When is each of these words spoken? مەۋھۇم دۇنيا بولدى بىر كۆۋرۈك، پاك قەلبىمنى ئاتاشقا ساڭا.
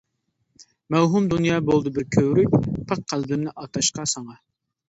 مەۋھۇم 0.95 1.27
دۇنيا 1.33 1.59
بولدى 1.67 1.93
بىر 1.99 2.07
كۆۋرۈك، 2.17 2.57
پاك 2.93 3.05
قەلبىمنى 3.15 3.55
ئاتاشقا 3.55 4.11
ساڭا. 4.17 4.39